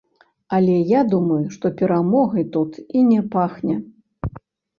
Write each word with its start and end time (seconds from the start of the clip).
Але 0.55 0.77
я 0.91 1.01
думаю, 1.13 1.37
што 1.57 1.65
перамогай 1.81 2.43
тут 2.57 2.71
і 3.01 3.05
не 3.11 3.21
пахне. 3.37 3.75